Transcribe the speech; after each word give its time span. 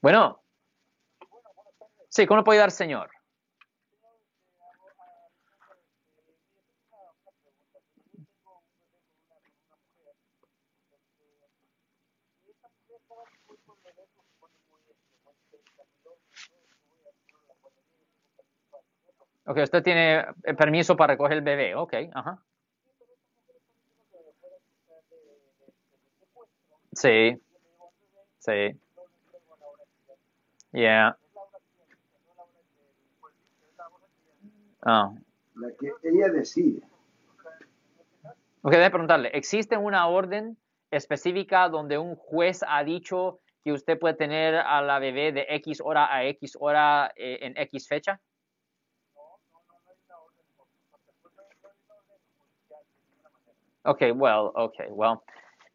Bueno. 0.00 0.42
Sí, 2.10 2.26
¿cómo 2.26 2.44
puede 2.44 2.58
ayudar, 2.58 2.70
señor? 2.70 3.10
Ok, 19.46 19.58
usted 19.64 19.82
tiene 19.82 20.20
eh, 20.44 20.54
permiso 20.56 20.96
para 20.96 21.14
recoger 21.14 21.38
el 21.38 21.42
bebé, 21.42 21.74
ok, 21.74 21.94
ajá. 22.14 22.42
Sí, 26.92 27.40
sí. 28.38 28.78
Yeah. 30.72 31.16
Oh. 34.84 35.14
La 35.56 35.68
que 35.78 35.92
ella 36.04 36.28
decide. 36.28 36.82
Ok, 38.62 38.72
déjame 38.72 38.90
preguntarle, 38.90 39.28
¿existe 39.32 39.76
una 39.76 40.06
orden 40.08 40.56
específica 40.90 41.68
donde 41.68 41.98
un 41.98 42.16
juez 42.16 42.64
ha 42.66 42.84
dicho 42.84 43.40
que 43.64 43.72
usted 43.72 43.98
puede 43.98 44.14
tener 44.14 44.54
a 44.54 44.82
la 44.82 44.98
bebé 44.98 45.32
de 45.32 45.46
X 45.48 45.80
hora 45.82 46.14
a 46.14 46.24
X 46.24 46.56
hora 46.60 47.12
eh, 47.16 47.38
en 47.42 47.56
X 47.56 47.88
fecha? 47.88 48.20
Ok, 53.84 54.02
well, 54.14 54.52
ok, 54.54 54.74
well. 54.90 55.22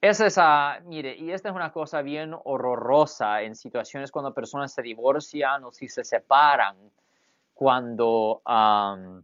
Esa 0.04 0.26
es, 0.26 0.84
mire, 0.84 1.16
y 1.16 1.32
esta 1.32 1.48
es 1.48 1.56
una 1.56 1.72
cosa 1.72 2.02
bien 2.02 2.36
horrorosa 2.44 3.42
en 3.42 3.56
situaciones 3.56 4.12
cuando 4.12 4.34
personas 4.34 4.74
se 4.74 4.82
divorcian 4.82 5.64
o 5.64 5.72
si 5.72 5.88
se 5.88 6.04
separan 6.04 6.76
cuando, 7.54 8.42
am, 8.44 9.24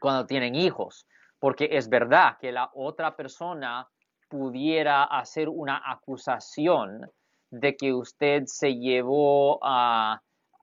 cuando 0.00 0.26
tienen 0.26 0.56
hijos, 0.56 1.06
porque 1.38 1.68
es 1.70 1.88
verdad 1.88 2.38
que 2.40 2.50
la 2.50 2.72
otra 2.74 3.14
persona 3.14 3.88
pudiera 4.28 5.04
hacer 5.04 5.48
una 5.48 5.80
acusación 5.88 7.08
de 7.50 7.76
que 7.76 7.92
usted 7.92 8.46
se 8.46 8.74
llevó 8.74 9.60
a, 9.62 10.20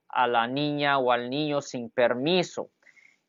a 0.08 0.26
la 0.26 0.46
niña 0.46 0.98
o 0.98 1.10
al 1.10 1.30
niño 1.30 1.62
sin 1.62 1.88
permiso. 1.88 2.68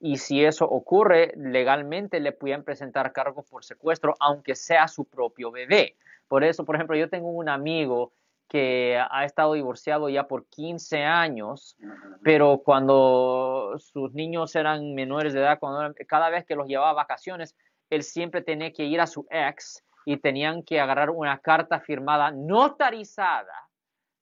Y 0.05 0.17
si 0.17 0.43
eso 0.43 0.65
ocurre, 0.65 1.31
legalmente 1.37 2.19
le 2.19 2.33
pueden 2.33 2.65
presentar 2.65 3.13
cargos 3.13 3.45
por 3.45 3.63
secuestro, 3.63 4.15
aunque 4.19 4.53
sea 4.53 4.89
su 4.89 5.05
propio 5.05 5.49
bebé. 5.49 5.95
Por 6.27 6.43
eso, 6.43 6.65
por 6.65 6.75
ejemplo, 6.75 6.97
yo 6.97 7.09
tengo 7.09 7.29
un 7.29 7.47
amigo 7.47 8.11
que 8.49 9.01
ha 9.09 9.23
estado 9.23 9.53
divorciado 9.53 10.09
ya 10.09 10.27
por 10.27 10.45
15 10.47 11.05
años, 11.05 11.77
pero 12.21 12.57
cuando 12.65 13.75
sus 13.77 14.11
niños 14.13 14.53
eran 14.57 14.93
menores 14.93 15.31
de 15.31 15.39
edad, 15.39 15.57
cuando 15.57 15.95
cada 16.05 16.29
vez 16.29 16.43
que 16.43 16.55
los 16.55 16.67
llevaba 16.67 16.89
a 16.89 16.93
vacaciones, 16.95 17.55
él 17.89 18.03
siempre 18.03 18.41
tenía 18.41 18.73
que 18.73 18.83
ir 18.83 18.99
a 18.99 19.07
su 19.07 19.25
ex 19.29 19.85
y 20.03 20.17
tenían 20.17 20.63
que 20.63 20.81
agarrar 20.81 21.11
una 21.11 21.39
carta 21.39 21.79
firmada 21.79 22.29
notarizada 22.29 23.62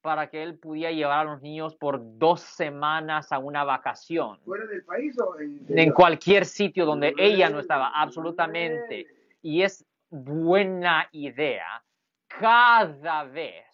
para 0.01 0.29
que 0.29 0.41
él 0.41 0.57
pudiera 0.57 0.91
llevar 0.91 1.19
a 1.19 1.31
los 1.31 1.41
niños 1.41 1.75
por 1.75 1.99
dos 2.17 2.41
semanas 2.41 3.31
a 3.31 3.39
una 3.39 3.63
vacación 3.63 4.39
¿Fuera 4.43 4.65
del 4.65 4.83
país 4.83 5.15
o 5.19 5.39
en, 5.39 5.65
en 5.67 5.91
cualquier 5.91 6.45
sitio 6.45 6.85
donde 6.85 7.13
ella 7.17 7.49
no 7.49 7.59
estaba, 7.59 7.89
absolutamente. 7.89 9.07
Y 9.41 9.61
es 9.61 9.85
buena 10.09 11.07
idea 11.11 11.83
cada 12.27 13.23
vez. 13.23 13.65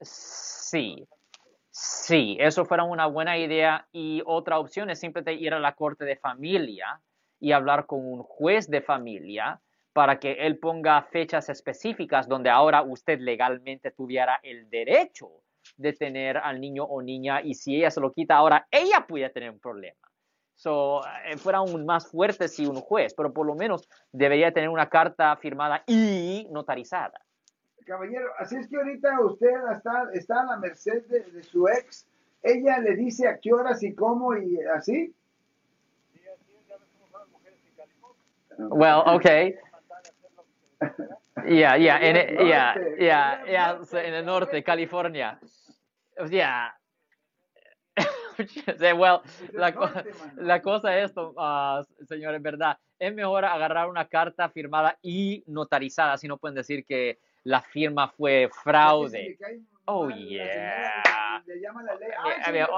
Sí, 0.00 1.08
sí, 1.70 2.36
eso 2.40 2.64
fuera 2.64 2.84
una 2.84 3.06
buena 3.06 3.38
idea. 3.38 3.86
Y 3.92 4.22
otra 4.26 4.58
opción 4.58 4.90
es 4.90 5.00
simplemente 5.00 5.32
ir 5.34 5.54
a 5.54 5.60
la 5.60 5.74
corte 5.74 6.04
de 6.04 6.16
familia 6.16 7.00
y 7.44 7.52
hablar 7.52 7.84
con 7.84 8.00
un 8.10 8.22
juez 8.22 8.70
de 8.70 8.80
familia 8.80 9.60
para 9.92 10.18
que 10.18 10.32
él 10.32 10.58
ponga 10.58 11.02
fechas 11.02 11.50
específicas 11.50 12.26
donde 12.26 12.48
ahora 12.48 12.80
usted 12.82 13.20
legalmente 13.20 13.90
tuviera 13.90 14.40
el 14.42 14.70
derecho 14.70 15.30
de 15.76 15.92
tener 15.92 16.38
al 16.38 16.58
niño 16.58 16.84
o 16.84 17.02
niña 17.02 17.42
y 17.42 17.52
si 17.54 17.76
ella 17.76 17.90
se 17.90 18.00
lo 18.00 18.14
quita 18.14 18.36
ahora, 18.36 18.66
ella 18.70 19.04
puede 19.06 19.28
tener 19.28 19.50
un 19.50 19.60
problema. 19.60 20.08
So, 20.54 21.02
eh, 21.26 21.36
fuera 21.36 21.58
aún 21.58 21.84
más 21.84 22.10
fuerte 22.10 22.48
si 22.48 22.64
un 22.64 22.76
juez, 22.76 23.12
pero 23.12 23.34
por 23.34 23.46
lo 23.46 23.54
menos 23.54 23.90
debería 24.10 24.50
tener 24.50 24.70
una 24.70 24.88
carta 24.88 25.36
firmada 25.36 25.84
y 25.86 26.48
notarizada. 26.50 27.20
Caballero, 27.84 28.30
así 28.38 28.56
es 28.56 28.68
que 28.68 28.76
ahorita 28.76 29.20
usted 29.20 29.52
está, 29.70 30.08
está 30.14 30.40
a 30.40 30.46
la 30.46 30.56
merced 30.56 31.04
de 31.08 31.42
su 31.42 31.68
ex. 31.68 32.06
Ella 32.42 32.78
le 32.78 32.96
dice 32.96 33.28
a 33.28 33.36
qué 33.36 33.52
horas 33.52 33.82
y 33.82 33.94
cómo 33.94 34.34
y 34.34 34.58
así. 34.74 35.14
Well, 38.58 39.02
okay. 39.16 39.56
Yeah, 41.46 41.76
yeah, 41.76 41.98
En 42.00 42.16
el 42.16 42.46
yeah, 42.46 42.74
yeah, 42.98 43.44
yeah, 43.46 43.84
so, 43.84 43.98
en 43.98 44.14
el 44.14 44.24
norte, 44.24 44.62
California. 44.62 45.38
Yeah. 46.30 46.70
Well, 48.96 49.22
la, 49.52 50.04
la 50.36 50.60
cosa 50.60 50.98
es, 50.98 51.10
esto, 51.10 51.34
ah, 51.38 51.84
señor, 52.08 52.34
en 52.34 52.42
verdad, 52.42 52.76
es 52.98 53.14
mejor 53.14 53.44
agarrar 53.44 53.88
una 53.88 54.08
carta 54.08 54.48
firmada 54.48 54.98
y 55.02 55.44
notarizada, 55.46 56.18
si 56.18 56.26
no 56.26 56.36
pueden 56.38 56.56
decir 56.56 56.84
que 56.84 57.18
la 57.44 57.60
firma 57.60 58.08
fue 58.08 58.48
fraude. 58.64 59.38
Oh, 59.86 60.08
yeah. 60.08 61.42
Le, 61.46 61.60
llama 61.60 61.82
la 61.82 61.94
ley. 61.96 62.08
Ay, 62.16 62.52
mira, 62.52 62.68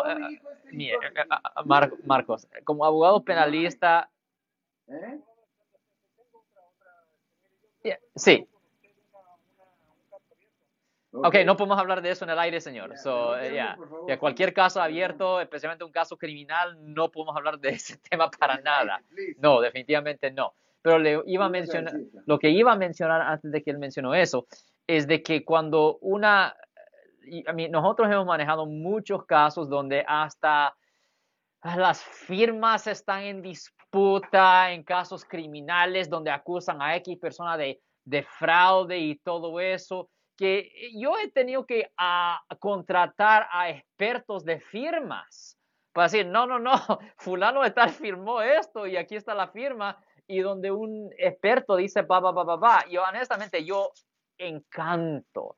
este 0.65 0.77
de- 0.77 0.93
eh, 0.95 1.27
ah, 1.31 1.63
Mar- 1.65 1.93
Marcos, 2.05 2.49
como 2.65 2.85
abogado 2.85 3.23
penalista, 3.23 4.11
¿Eh? 4.89 5.21
yeah, 7.85 7.99
sí, 8.15 8.47
Ok, 11.13 11.25
Ok. 11.27 11.35
no 11.47 11.57
podemos 11.57 11.79
hablar 11.79 12.03
de 12.03 12.11
eso 12.11 12.25
en 12.25 12.31
el 12.31 12.39
aire, 12.39 12.61
señor. 12.61 12.97
So, 12.99 13.39
eh. 13.39 13.55
Ya, 13.55 14.19
cualquier 14.19 14.53
caso 14.53 14.83
abierto, 14.83 15.41
especialmente 15.41 15.85
un 15.85 15.93
caso 15.93 16.19
criminal, 16.19 16.77
no 16.93 17.11
podemos 17.11 17.35
hablar 17.37 17.59
de 17.59 17.71
ese 17.71 17.97
tema 18.11 18.31
para 18.31 18.61
nada. 18.61 19.01
No, 19.39 19.61
definitivamente 19.61 20.31
no. 20.31 20.55
Pero 20.83 20.99
le 20.99 21.23
iba 21.27 21.47
a 21.47 21.49
mencionar, 21.49 21.95
lo 22.27 22.39
que 22.39 22.51
iba 22.51 22.73
a 22.73 22.77
mencionar 22.77 23.23
antes 23.23 23.51
de 23.51 23.63
que 23.63 23.71
él 23.71 23.79
mencionó 23.79 24.15
eso, 24.15 24.47
es 24.87 25.07
de 25.07 25.23
que 25.23 25.45
cuando 25.45 25.97
una, 26.01 26.55
y 27.27 27.49
a 27.49 27.53
mí, 27.53 27.69
nosotros 27.69 28.11
hemos 28.11 28.27
manejado 28.27 28.67
muchos 28.67 29.25
casos 29.27 29.69
donde 29.69 30.05
hasta 30.07 30.75
las 31.63 32.03
firmas 32.03 32.87
están 32.87 33.23
en 33.23 33.43
disputa 33.43 34.71
en 34.71 34.85
casos 34.85 35.25
criminales 35.25 36.09
donde 36.09 36.31
acusan 36.31 36.81
a 36.81 36.95
X 36.97 37.19
persona 37.19 37.57
de, 37.57 37.81
de 38.05 38.23
fraude 38.23 38.99
y 38.99 39.17
todo 39.19 39.59
eso, 39.61 40.09
que 40.37 40.71
yo 40.95 41.19
he 41.19 41.31
tenido 41.31 41.67
que 41.67 41.91
ah, 41.97 42.41
contratar 42.61 43.49
a 43.51 43.71
expertos 43.71 44.45
de 44.45 44.61
firmas 44.61 45.59
para 45.93 46.09
decir, 46.09 46.27
no, 46.27 46.47
no, 46.47 46.59
no, 46.59 46.73
fulano 47.19 47.63
de 47.63 47.71
tal 47.71 47.91
firmó 47.91 48.43
esto 48.43 48.87
y 48.87 48.97
aquí 48.97 49.17
está 49.17 49.35
la 49.35 49.49
firma 49.49 49.99
y 50.27 50.41
donde 50.41 50.71
un 50.71 51.11
experto 51.19 51.77
dice, 51.77 52.03
va, 52.03 52.21
va, 52.21 52.33
va, 52.33 52.45
va, 52.45 52.57
va. 52.57 52.85
Yo 52.91 53.03
honestamente, 53.03 53.65
yo 53.65 53.93
encanto, 54.37 55.57